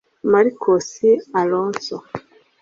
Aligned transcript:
Marcos 0.31 0.97
Alonso 1.31 1.95